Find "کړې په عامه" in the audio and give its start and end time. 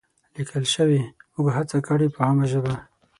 1.87-2.45